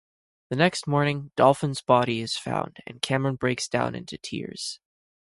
The 0.49 0.55
next 0.55 0.87
morning, 0.87 1.29
Dolphin's 1.35 1.83
body 1.83 2.21
is 2.21 2.35
found, 2.35 2.77
and 2.87 3.03
Cameron 3.03 3.35
breaks 3.35 3.67
down 3.67 3.93
into 3.93 4.17
tears. 4.17 4.79